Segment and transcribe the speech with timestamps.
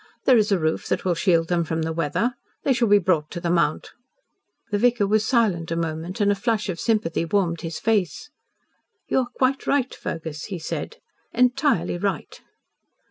[0.25, 2.33] There is a roof that will shield them from the weather.
[2.63, 3.91] They shall be brought to the Mount."
[4.71, 8.31] The vicar was silent a moment, and a flush of sympathy warmed his face.
[9.09, 10.97] "You are quite right, Fergus," he said,
[11.35, 12.41] "entirely right."